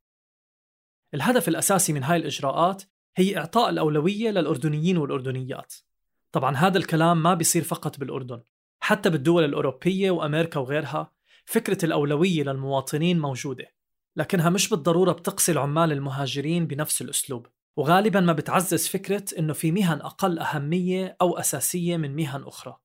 الهدف 1.15 1.49
الأساسي 1.49 1.93
من 1.93 2.03
هاي 2.03 2.17
الإجراءات 2.17 2.83
هي 3.17 3.39
إعطاء 3.39 3.71
الأولوية 3.71 4.31
للأردنيين 4.31 4.99
والأردنيات. 4.99 5.75
طبعا 6.33 6.57
هذا 6.57 6.79
الكلام 6.79 7.23
ما 7.23 7.35
بيصير 7.35 7.65
فقط 7.65 7.99
بالأردن. 7.99 8.43
حتى 8.89 9.11
بالدول 9.11 9.45
الأوروبية 9.45 10.11
وأمريكا 10.11 10.61
وغيرها 10.61 11.13
فكرة 11.45 11.85
الأولوية 11.85 12.43
للمواطنين 12.43 13.19
موجودة 13.19 13.67
لكنها 14.17 14.51
مش 14.51 14.69
بالضرورة 14.69 15.13
بتقصي 15.13 15.53
العمال 15.53 15.93
المهاجرين 15.93 16.67
بنفس 16.67 17.03
الأسلوب. 17.03 17.47
وغالبا 17.77 18.21
ما 18.21 18.33
بتعزز 18.33 18.89
فكرة 18.89 19.25
إنه 19.39 19.53
في 19.53 19.73
مهن 19.73 20.01
أقل 20.01 20.39
أهمية 20.39 21.17
أو 21.21 21.39
أساسية 21.39 21.97
من 21.97 22.17
مهن 22.17 22.43
أخرى. 22.43 22.77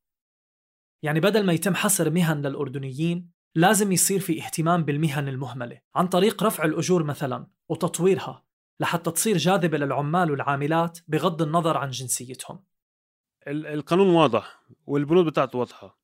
يعني 1.03 1.19
بدل 1.19 1.45
ما 1.45 1.53
يتم 1.53 1.75
حصر 1.75 2.09
مهن 2.09 2.41
للأردنيين 2.41 3.31
لازم 3.55 3.91
يصير 3.91 4.19
في 4.19 4.45
اهتمام 4.45 4.83
بالمهن 4.83 5.27
المهملة 5.27 5.81
عن 5.95 6.07
طريق 6.07 6.43
رفع 6.43 6.65
الأجور 6.65 7.03
مثلا 7.03 7.47
وتطويرها 7.69 8.43
لحتى 8.79 9.11
تصير 9.11 9.37
جاذبة 9.37 9.77
للعمال 9.77 10.31
والعاملات 10.31 10.99
بغض 11.07 11.41
النظر 11.41 11.77
عن 11.77 11.89
جنسيتهم. 11.89 12.63
القانون 13.47 14.09
واضح. 14.09 14.62
والبنود 14.85 15.25
بتاعته 15.25 15.59
واضحة. 15.59 15.99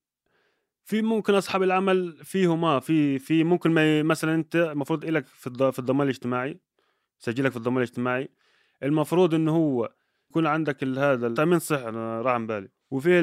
في 0.84 1.02
ممكن 1.02 1.34
أصحاب 1.34 1.64
العمل 1.64 2.18
فيهم 2.24 2.62
ما 2.62 2.80
في 2.80 3.20
في 3.20 3.44
ممكن 3.44 3.72
ما 3.72 4.04
مثلا 4.04 4.36
أنت 4.36 4.56
المفروض 4.56 5.06
لك 5.06 5.26
في 5.28 5.72
في 5.72 5.80
الضمان 5.80 6.08
الاجتماعي؟ 6.08 6.60
سجلك 7.20 7.52
في 7.52 7.58
الضمان 7.58 7.78
الاجتماعي. 7.78 8.30
المفروض 8.84 9.34
إنه 9.34 9.56
هو 9.56 9.94
يكون 10.30 10.48
عندك 10.48 10.84
هذا 10.84 11.28
التامين 11.28 11.60
صحي 11.60 11.90
أنا 11.90 12.22
راح 12.22 12.34
عن 12.34 12.48
بالي. 12.48 12.70
وفي 12.92 13.22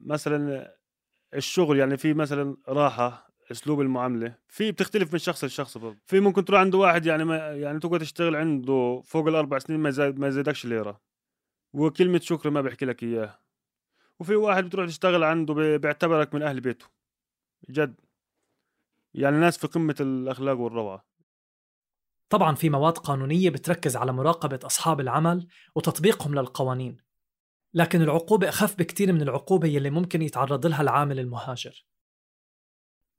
مثلا 0.00 0.72
الشغل 1.34 1.78
يعني 1.78 1.96
في 1.96 2.14
مثلا 2.14 2.56
راحة 2.68 3.32
أسلوب 3.50 3.80
المعاملة. 3.80 4.34
في 4.48 4.72
بتختلف 4.72 5.12
من 5.12 5.18
شخص 5.18 5.44
لشخص 5.44 5.78
برضه. 5.78 5.98
في 6.06 6.20
ممكن 6.20 6.44
تروح 6.44 6.60
عند 6.60 6.74
واحد 6.74 7.06
يعني 7.06 7.24
ما 7.24 7.36
يعني 7.36 7.78
تقعد 7.78 8.00
تشتغل 8.00 8.36
عنده 8.36 9.02
فوق 9.04 9.28
الأربع 9.28 9.58
سنين 9.58 9.80
ما 10.18 10.28
يزيدكش 10.28 10.66
ليرة. 10.66 11.00
وكلمة 11.72 12.18
شكر 12.18 12.50
ما 12.50 12.60
بيحكي 12.60 12.84
لك 12.84 13.02
إياها. 13.02 13.41
وفي 14.22 14.36
واحد 14.36 14.64
بتروح 14.64 14.86
تشتغل 14.86 15.24
عنده 15.24 15.54
بيعتبرك 15.54 16.34
من 16.34 16.42
أهل 16.42 16.60
بيته. 16.60 16.86
جد. 17.70 18.00
يعني 19.14 19.36
ناس 19.36 19.58
في 19.58 19.66
قمة 19.66 19.96
الأخلاق 20.00 20.58
والروعة. 20.58 21.06
طبعا 22.28 22.54
في 22.54 22.70
مواد 22.70 22.98
قانونية 22.98 23.50
بتركز 23.50 23.96
على 23.96 24.12
مراقبة 24.12 24.60
أصحاب 24.64 25.00
العمل 25.00 25.46
وتطبيقهم 25.74 26.34
للقوانين. 26.34 26.96
لكن 27.74 28.02
العقوبة 28.02 28.48
أخف 28.48 28.78
بكثير 28.78 29.12
من 29.12 29.22
العقوبة 29.22 29.68
يلي 29.68 29.90
ممكن 29.90 30.22
يتعرض 30.22 30.66
لها 30.66 30.82
العامل 30.82 31.18
المهاجر. 31.18 31.86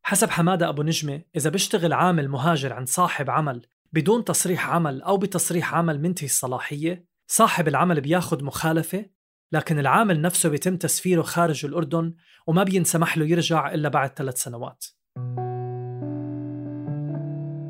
حسب 0.03 0.29
حمادة 0.29 0.69
أبو 0.69 0.83
نجمة 0.83 1.21
إذا 1.35 1.49
بيشتغل 1.49 1.93
عامل 1.93 2.29
مهاجر 2.29 2.73
عند 2.73 2.87
صاحب 2.87 3.29
عمل 3.29 3.65
بدون 3.93 4.23
تصريح 4.23 4.69
عمل 4.69 5.01
أو 5.01 5.17
بتصريح 5.17 5.73
عمل 5.73 6.01
منتهي 6.01 6.25
الصلاحية 6.25 7.05
صاحب 7.27 7.67
العمل 7.67 8.01
بياخذ 8.01 8.43
مخالفة 8.43 9.05
لكن 9.53 9.79
العامل 9.79 10.21
نفسه 10.21 10.49
بيتم 10.49 10.77
تسفيره 10.77 11.21
خارج 11.21 11.65
الأردن 11.65 12.13
وما 12.47 12.63
بينسمح 12.63 13.17
له 13.17 13.25
يرجع 13.25 13.73
إلا 13.73 13.89
بعد 13.89 14.09
ثلاث 14.09 14.37
سنوات. 14.37 14.85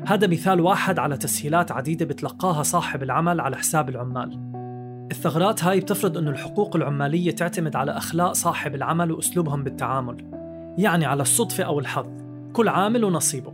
هذا 0.08 0.26
مثال 0.26 0.60
واحد 0.60 0.98
على 0.98 1.16
تسهيلات 1.16 1.72
عديدة 1.72 2.04
بتلقاها 2.06 2.62
صاحب 2.62 3.02
العمل 3.02 3.40
على 3.40 3.56
حساب 3.56 3.88
العمال. 3.88 4.54
الثغرات 5.10 5.64
هاي 5.64 5.80
بتفرض 5.80 6.18
أنه 6.18 6.30
الحقوق 6.30 6.76
العمالية 6.76 7.30
تعتمد 7.30 7.76
على 7.76 7.92
أخلاق 7.92 8.32
صاحب 8.32 8.74
العمل 8.74 9.12
وأسلوبهم 9.12 9.64
بالتعامل 9.64 10.30
يعني 10.78 11.06
على 11.06 11.22
الصدفة 11.22 11.64
أو 11.64 11.78
الحظ. 11.78 12.06
كل 12.52 12.68
عامل 12.68 13.04
ونصيبه. 13.04 13.53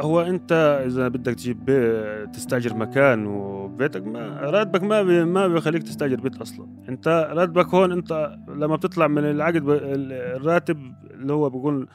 هو 0.00 0.20
أنت 0.20 0.82
إذا 0.86 1.08
بدك 1.08 1.34
تجيب 1.34 1.64
بيت 1.64 2.34
تستأجر 2.34 2.74
مكان 2.74 3.26
وبيتك 3.26 4.06
ما 4.06 4.40
راتبك 4.40 4.82
ما 4.82 5.02
بي 5.02 5.24
ما 5.24 5.48
بيخليك 5.48 5.82
تستأجر 5.82 6.20
بيت 6.20 6.36
أصلا. 6.36 6.66
أنت 6.88 7.28
راتبك 7.32 7.74
هون 7.74 7.92
أنت 7.92 8.36
لما 8.48 8.76
بتطلع 8.76 9.06
من 9.06 9.24
العقد 9.24 9.62
الراتب 9.68 10.78
اللي 11.10 11.32
هو 11.32 11.50
بقول 11.50 11.88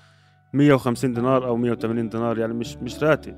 150 0.53 1.13
دينار 1.13 1.47
أو 1.47 1.55
180 1.55 2.09
دينار 2.09 2.37
يعني 2.37 2.53
مش 2.53 2.77
مش 2.77 3.03
راتب. 3.03 3.35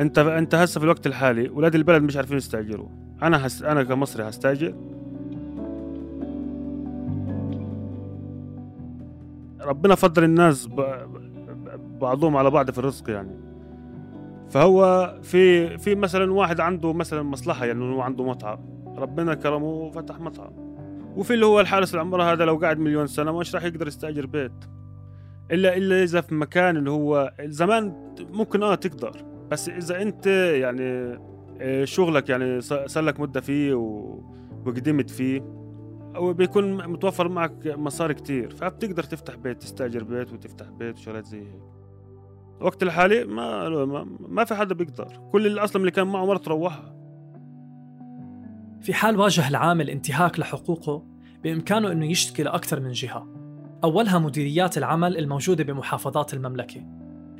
أنت 0.00 0.18
أنت 0.18 0.54
هسه 0.54 0.78
في 0.78 0.84
الوقت 0.84 1.06
الحالي 1.06 1.48
ولاد 1.48 1.74
البلد 1.74 2.02
مش 2.02 2.16
عارفين 2.16 2.36
يستأجروا. 2.36 2.88
أنا 3.22 3.46
هس 3.46 3.62
أنا 3.62 3.82
كمصري 3.82 4.28
هستأجر. 4.28 4.74
ربنا 9.60 9.94
فضل 9.94 10.24
الناس 10.24 10.68
بعضهم 12.00 12.36
على 12.36 12.50
بعض 12.50 12.70
في 12.70 12.78
الرزق 12.78 13.10
يعني. 13.10 13.47
فهو 14.50 15.14
في 15.22 15.78
في 15.78 15.94
مثلا 15.94 16.32
واحد 16.32 16.60
عنده 16.60 16.92
مثلا 16.92 17.22
مصلحة 17.22 17.66
يعني 17.66 17.84
إنه 17.84 18.02
عنده 18.02 18.24
مطعم. 18.24 18.58
ربنا 18.96 19.34
كرمه 19.34 19.66
وفتح 19.66 20.20
مطعم. 20.20 20.68
وفي 21.16 21.34
اللي 21.34 21.46
هو 21.46 21.60
الحارس 21.60 21.94
العمره 21.94 22.32
هذا 22.32 22.44
لو 22.44 22.56
قاعد 22.56 22.78
مليون 22.78 23.06
سنة 23.06 23.38
مش 23.38 23.54
راح 23.54 23.64
يقدر 23.64 23.88
يستأجر 23.88 24.26
بيت. 24.26 24.52
إلا 25.50 25.76
إلا 25.76 26.02
إذا 26.02 26.20
في 26.20 26.34
مكان 26.34 26.76
اللي 26.76 26.90
هو 26.90 27.32
زمان 27.40 28.14
ممكن 28.20 28.62
آه 28.62 28.74
تقدر 28.74 29.24
بس 29.50 29.68
إذا 29.68 30.02
أنت 30.02 30.26
يعني 30.26 31.18
آه، 31.60 31.84
شغلك 31.84 32.28
يعني 32.28 32.60
صار 32.60 33.00
لك 33.00 33.20
مدة 33.20 33.40
فيه 33.40 33.74
وقدمت 33.74 35.10
فيه 35.10 35.40
وبيكون 36.16 36.88
متوفر 36.88 37.28
معك 37.28 37.66
مصاري 37.66 38.14
كتير. 38.14 38.50
فبتقدر 38.50 39.02
تفتح 39.02 39.34
بيت 39.34 39.62
تستأجر 39.62 40.04
بيت 40.04 40.32
وتفتح 40.32 40.70
بيت 40.70 40.98
وشغلات 40.98 41.26
زي 41.26 41.38
هيك. 41.38 41.77
الوقت 42.60 42.82
الحالي 42.82 43.24
ما 43.24 43.68
ما, 44.28 44.44
في 44.44 44.54
حدا 44.54 44.74
بيقدر. 44.74 45.20
كل 45.32 45.46
اللي 45.46 45.64
أصلا 45.64 45.80
اللي 45.80 45.90
كان 45.90 46.06
معه 46.06 46.26
مرته 46.26 46.48
روحها 46.48 46.98
في 48.80 48.94
حال 48.94 49.16
واجه 49.16 49.48
العامل 49.48 49.90
انتهاك 49.90 50.38
لحقوقه 50.40 51.02
بإمكانه 51.44 51.92
أنه 51.92 52.06
يشتكي 52.06 52.42
لأكثر 52.42 52.80
من 52.80 52.92
جهة. 52.92 53.26
أولها 53.84 54.18
مديريات 54.18 54.78
العمل 54.78 55.18
الموجودة 55.18 55.64
بمحافظات 55.64 56.34
المملكة. 56.34 56.86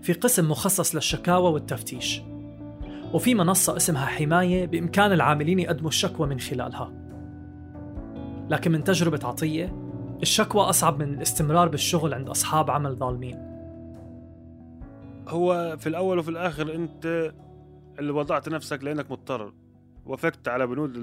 في 0.03 0.13
قسم 0.13 0.51
مخصص 0.51 0.95
للشكاوى 0.95 1.53
والتفتيش. 1.53 2.23
وفي 3.13 3.35
منصة 3.35 3.77
اسمها 3.77 4.07
حماية 4.07 4.67
بإمكان 4.67 5.13
العاملين 5.13 5.59
يقدموا 5.59 5.89
الشكوى 5.89 6.27
من 6.27 6.41
خلالها. 6.41 6.93
لكن 8.51 8.73
من 8.73 8.85
تجربة 8.85 9.27
عطية 9.27 9.73
الشكوى 10.23 10.63
أصعب 10.63 11.03
من 11.03 11.15
الاستمرار 11.15 11.69
بالشغل 11.69 12.15
عند 12.15 12.29
أصحاب 12.29 12.71
عمل 12.71 12.97
ظالمين. 12.97 13.48
هو 15.29 15.77
في 15.77 15.87
الأول 15.87 16.19
وفي 16.19 16.29
الآخر 16.29 16.75
أنت 16.75 17.33
اللي 17.99 18.13
وضعت 18.13 18.49
نفسك 18.49 18.85
لأنك 18.85 19.11
مضطر 19.11 19.55
وافقت 20.07 20.49
على 20.49 20.67
بنود 20.67 20.97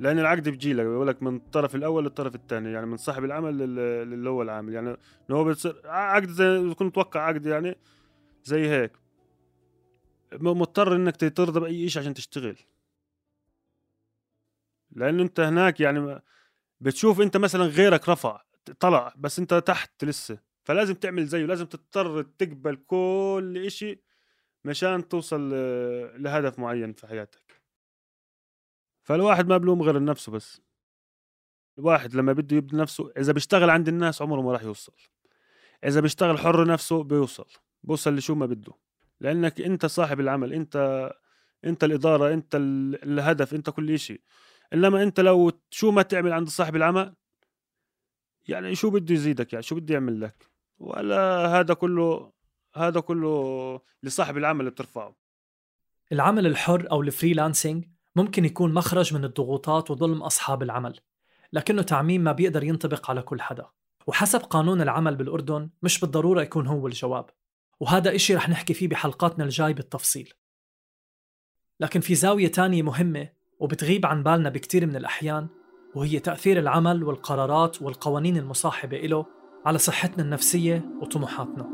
لأن 0.00 0.18
العقد 0.18 0.48
بيجي 0.48 0.72
لك 0.72 0.86
بيقول 0.86 1.06
لك 1.08 1.22
من 1.22 1.36
الطرف 1.36 1.74
الأول 1.74 2.04
للطرف 2.04 2.34
الثاني 2.34 2.72
يعني 2.72 2.86
من 2.86 2.96
صاحب 2.96 3.24
العمل 3.24 3.62
اللي 3.62 4.30
هو 4.30 4.42
العامل. 4.42 4.74
يعني 4.74 4.96
هو 5.30 5.44
بتصير 5.44 5.80
عقد 5.84 6.28
زي 6.28 6.74
كنت 6.74 6.82
متوقع 6.82 7.20
عقد 7.20 7.46
يعني 7.46 7.76
زي 8.44 8.68
هيك. 8.68 8.92
مضطر 10.32 10.96
إنك 10.96 11.16
ترضى 11.16 11.60
بأي 11.60 11.88
شيء 11.88 12.02
عشان 12.02 12.14
تشتغل. 12.14 12.56
لأنه 14.90 15.22
أنت 15.22 15.40
هناك 15.40 15.80
يعني 15.80 16.22
بتشوف 16.80 17.20
أنت 17.20 17.36
مثلا 17.36 17.64
غيرك 17.64 18.08
رفع 18.08 18.40
طلع 18.80 19.14
بس 19.16 19.38
أنت 19.38 19.54
تحت 19.54 20.04
لسه. 20.04 20.45
فلازم 20.66 20.94
تعمل 20.94 21.26
زيه 21.26 21.46
لازم 21.46 21.66
تضطر 21.66 22.22
تقبل 22.22 22.76
كل 22.76 23.62
إشي 23.66 24.02
مشان 24.64 25.08
توصل 25.08 25.50
لهدف 26.22 26.58
معين 26.58 26.92
في 26.92 27.06
حياتك. 27.06 27.62
فالواحد 29.02 29.46
ما 29.46 29.58
بلوم 29.58 29.82
غير 29.82 30.04
نفسه 30.04 30.32
بس. 30.32 30.60
الواحد 31.78 32.14
لما 32.14 32.32
بده 32.32 32.56
يبني 32.56 32.80
نفسه 32.80 33.12
إذا 33.18 33.32
بيشتغل 33.32 33.70
عند 33.70 33.88
الناس 33.88 34.22
عمره 34.22 34.40
ما 34.40 34.52
راح 34.52 34.62
يوصل. 34.62 34.92
إذا 35.84 36.00
بيشتغل 36.00 36.38
حر 36.38 36.66
نفسه 36.66 37.02
بيوصل 37.02 37.46
بيوصل 37.82 38.16
لشو 38.16 38.34
ما 38.34 38.46
بده. 38.46 38.72
لأنك 39.20 39.60
أنت 39.60 39.86
صاحب 39.86 40.20
العمل 40.20 40.52
أنت 40.52 40.76
أنت 41.64 41.84
الإدارة 41.84 42.32
أنت 42.34 42.54
الهدف 42.54 43.54
أنت 43.54 43.70
كل 43.70 43.98
شيء 43.98 44.20
إنما 44.72 45.02
أنت 45.02 45.20
لو 45.20 45.52
شو 45.70 45.90
ما 45.90 46.02
تعمل 46.02 46.32
عند 46.32 46.48
صاحب 46.48 46.76
العمل 46.76 47.14
يعني 48.48 48.74
شو 48.74 48.90
بده 48.90 49.14
يزيدك؟ 49.14 49.52
يعني 49.52 49.62
شو 49.62 49.74
بده 49.74 49.94
يعمل 49.94 50.20
لك؟ 50.20 50.55
ولا 50.78 51.46
هذا 51.46 51.74
كله 51.74 52.32
هذا 52.74 53.00
كله 53.00 53.80
لصاحب 54.02 54.36
العمل 54.36 54.60
اللي 54.60 54.70
بترفعه. 54.70 55.16
العمل 56.12 56.46
الحر 56.46 56.90
أو 56.90 57.02
الفريلانسينج 57.02 57.84
ممكن 58.16 58.44
يكون 58.44 58.74
مخرج 58.74 59.14
من 59.14 59.24
الضغوطات 59.24 59.90
وظلم 59.90 60.22
أصحاب 60.22 60.62
العمل 60.62 61.00
لكنه 61.52 61.82
تعميم 61.82 62.20
ما 62.20 62.32
بيقدر 62.32 62.64
ينطبق 62.64 63.10
على 63.10 63.22
كل 63.22 63.40
حدا. 63.40 63.66
وحسب 64.06 64.40
قانون 64.40 64.80
العمل 64.82 65.16
بالأردن 65.16 65.70
مش 65.82 66.00
بالضرورة 66.00 66.42
يكون 66.42 66.66
هو 66.66 66.86
الجواب 66.86 67.30
وهذا 67.80 68.14
إشي 68.14 68.34
رح 68.34 68.48
نحكي 68.48 68.74
فيه 68.74 68.88
بحلقاتنا 68.88 69.44
الجاي 69.44 69.72
بالتفصيل. 69.72 70.32
لكن 71.80 72.00
في 72.00 72.14
زاوية 72.14 72.48
تانية 72.48 72.82
مهمة 72.82 73.28
وبتغيب 73.58 74.06
عن 74.06 74.22
بالنا 74.22 74.48
بكتير 74.48 74.86
من 74.86 74.96
الأحيان 74.96 75.48
وهي 75.94 76.18
تأثير 76.18 76.58
العمل 76.58 77.04
والقرارات 77.04 77.82
والقوانين 77.82 78.36
المصاحبة 78.36 78.96
إله 78.96 79.26
على 79.66 79.78
صحتنا 79.78 80.24
النفسية 80.24 80.84
وطموحاتنا. 81.00 81.66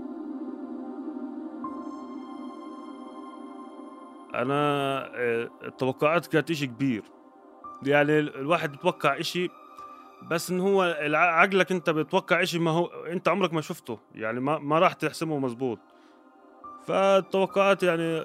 أنا 4.34 4.54
آه، 5.14 5.50
التوقعات 5.64 6.26
كانت 6.26 6.50
إشي 6.50 6.66
كبير. 6.66 7.02
يعني 7.82 8.18
الواحد 8.18 8.72
بتوقع 8.72 9.20
إشي 9.20 9.48
بس 10.30 10.50
إن 10.50 10.60
هو 10.60 10.82
عقلك 11.12 11.72
أنت 11.72 11.90
بتوقع 11.90 12.42
إشي 12.42 12.58
ما 12.58 12.70
هو 12.70 12.86
أنت 12.86 13.28
عمرك 13.28 13.52
ما 13.52 13.60
شفته. 13.60 13.98
يعني 14.14 14.40
ما, 14.40 14.58
ما 14.58 14.78
راح 14.78 14.92
تحسمه 14.92 15.38
مزبوط 15.38 15.78
فالتوقعات 16.86 17.82
يعني 17.82 18.20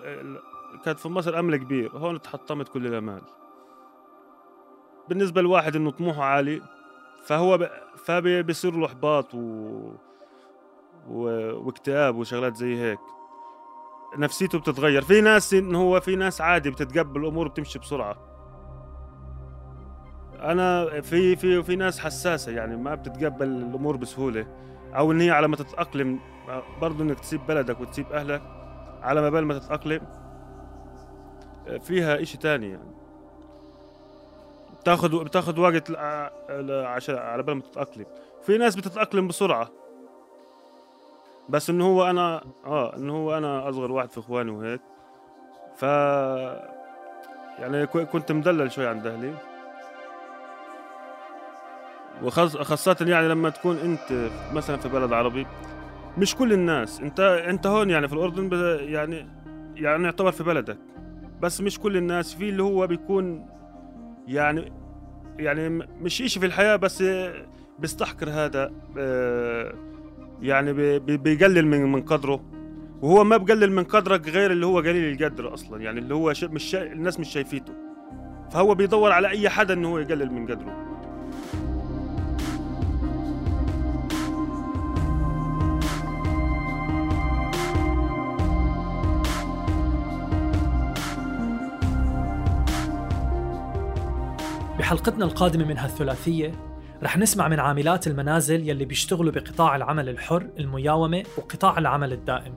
كانت 0.85 0.99
في 0.99 1.09
مصر 1.09 1.39
أمل 1.39 1.57
كبير. 1.57 1.91
هون 1.97 2.21
تحطمت 2.21 2.67
كل 2.67 2.87
الأمال. 2.87 3.21
بالنسبة 5.09 5.41
لواحد 5.41 5.75
إنه 5.75 5.91
طموحه 5.91 6.23
عالي 6.23 6.61
فهو 7.27 7.57
ب... 7.57 7.67
فبيصير 7.97 8.75
له 8.75 8.85
إحباط 8.85 9.35
و... 9.35 9.39
و... 11.07 11.21
واكتئاب 11.65 12.15
وشغلات 12.15 12.55
زي 12.55 12.77
هيك. 12.77 12.99
نفسيته 14.17 14.59
بتتغير. 14.59 15.01
في 15.01 15.21
ناس 15.21 15.53
انه 15.53 15.81
هو 15.81 15.99
في 15.99 16.15
ناس 16.15 16.41
عادي 16.41 16.69
بتتقبل 16.69 17.21
الأمور 17.21 17.47
بتمشي 17.47 17.79
بسرعة. 17.79 18.17
أنا 20.39 21.01
في 21.01 21.35
في 21.35 21.63
في 21.63 21.75
ناس 21.75 21.99
حساسة 21.99 22.51
يعني 22.51 22.77
ما 22.77 22.95
بتتقبل 22.95 23.47
الأمور 23.47 23.97
بسهولة. 23.97 24.47
أو 24.95 25.11
إن 25.11 25.21
هي 25.21 25.31
على 25.31 25.47
ما 25.47 25.55
تتأقلم 25.55 26.19
برضه 26.81 27.03
إنك 27.03 27.19
تسيب 27.19 27.47
بلدك 27.47 27.79
وتسيب 27.79 28.11
أهلك 28.11 28.41
على 29.01 29.21
ما 29.21 29.29
بال 29.29 29.45
ما 29.45 29.59
تتأقلم 29.59 30.01
فيها 31.81 32.21
إشي 32.21 32.37
تاني 32.37 32.69
يعني. 32.69 32.96
بتاخذ 34.87 35.23
بتاخذ 35.23 35.59
وقت 35.59 35.91
عشان 36.87 37.15
على 37.15 37.43
بال 37.43 37.55
ما 37.55 37.61
تتأقلم. 37.61 38.05
في 38.43 38.57
ناس 38.57 38.75
بتتأقلم 38.75 39.27
بسرعة. 39.27 39.69
بس 41.49 41.69
إنه 41.69 41.85
هو 41.85 42.09
أنا 42.09 42.41
آه 42.65 42.95
إنه 42.95 43.15
هو 43.15 43.37
أنا 43.37 43.69
أصغر 43.69 43.91
واحد 43.91 44.09
في 44.09 44.17
إخواني 44.17 44.51
وهيك. 44.51 44.81
ف 45.77 45.83
يعني 47.59 47.87
كنت 47.87 48.31
مدلل 48.31 48.71
شوي 48.71 48.87
عند 48.87 49.07
أهلي. 49.07 49.33
وخاصة 52.23 52.97
يعني 53.01 53.27
لما 53.27 53.49
تكون 53.49 53.77
أنت 53.77 54.29
مثلا 54.53 54.77
في 54.77 54.89
بلد 54.89 55.13
عربي 55.13 55.47
مش 56.17 56.35
كل 56.35 56.53
الناس. 56.53 56.99
انت 56.99 57.19
أنت 57.19 57.67
هون 57.67 57.89
يعني 57.89 58.07
في 58.07 58.13
الأردن 58.13 58.49
يعني 58.93 59.27
يعني 59.75 60.03
يعتبر 60.03 60.31
في 60.31 60.43
بلدك. 60.43 60.77
بس 61.41 61.61
مش 61.61 61.79
كل 61.79 61.97
الناس. 61.97 62.35
في 62.35 62.49
اللي 62.49 62.63
هو 62.63 62.87
بيكون 62.87 63.56
يعني 64.27 64.71
يعني 65.39 65.69
مش 66.01 66.21
إشي 66.21 66.39
في 66.39 66.45
الحياة 66.45 66.75
بس 66.75 67.03
بيستحقر 67.79 68.29
هذا 68.29 68.71
آه، 68.97 69.73
يعني 70.41 70.73
بيقلل 70.99 71.67
من 71.67 71.91
من 71.91 72.01
قدره 72.01 72.43
وهو 73.01 73.23
ما 73.23 73.37
بقلل 73.37 73.71
من 73.71 73.83
قدرك 73.83 74.29
غير 74.29 74.51
اللي 74.51 74.65
هو 74.65 74.77
قليل 74.77 75.13
القدر 75.13 75.53
أصلا 75.53 75.81
يعني 75.81 75.99
اللي 75.99 76.13
هو 76.13 76.33
مش. 76.43 76.75
الناس 76.75 77.19
مش 77.19 77.29
شايفيته 77.29 77.73
فهو 78.51 78.75
بيدور 78.75 79.11
على 79.11 79.29
أي 79.29 79.49
حدا 79.49 79.73
إنه 79.73 79.89
هو 79.89 79.99
يقلل 79.99 80.33
من 80.33 80.47
قدره 80.47 80.86
بحلقتنا 94.87 95.25
القادمة 95.25 95.65
من 95.65 95.77
هالثلاثية 95.77 96.51
رح 97.03 97.17
نسمع 97.17 97.47
من 97.47 97.59
عاملات 97.59 98.07
المنازل 98.07 98.69
يلي 98.69 98.85
بيشتغلوا 98.85 99.31
بقطاع 99.31 99.75
العمل 99.75 100.09
الحر 100.09 100.47
المياومة 100.59 101.23
وقطاع 101.37 101.77
العمل 101.77 102.13
الدائم. 102.13 102.53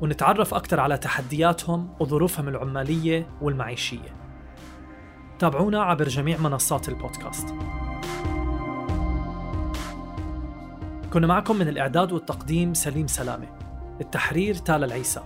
ونتعرف 0.00 0.54
أكثر 0.54 0.80
على 0.80 0.98
تحدياتهم 0.98 1.94
وظروفهم 2.00 2.48
العمالية 2.48 3.26
والمعيشية. 3.40 4.16
تابعونا 5.38 5.82
عبر 5.82 6.08
جميع 6.08 6.38
منصات 6.38 6.88
البودكاست. 6.88 7.54
كنا 11.12 11.26
معكم 11.26 11.56
من 11.56 11.68
الإعداد 11.68 12.12
والتقديم 12.12 12.74
سليم 12.74 13.06
سلامة. 13.06 13.46
التحرير 14.00 14.54
تالا 14.54 14.86
العيسى. 14.86 15.20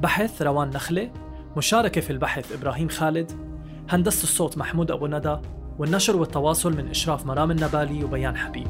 بحث 0.00 0.42
روان 0.42 0.70
نخلة. 0.70 1.10
مشاركة 1.56 2.00
في 2.00 2.10
البحث 2.10 2.52
إبراهيم 2.52 2.88
خالد. 2.88 3.55
هندسة 3.90 4.22
الصوت 4.22 4.58
محمود 4.58 4.90
أبو 4.90 5.06
ندى 5.06 5.36
والنشر 5.78 6.16
والتواصل 6.16 6.76
من 6.76 6.88
إشراف 6.88 7.26
مرام 7.26 7.50
النبالي 7.50 8.04
وبيان 8.04 8.36
حبيب. 8.36 8.68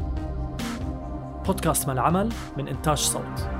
بودكاست 1.46 1.86
ما 1.86 1.92
العمل 1.92 2.28
من 2.56 2.68
إنتاج 2.68 2.98
صوت. 2.98 3.55